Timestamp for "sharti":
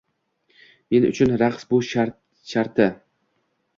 2.55-2.89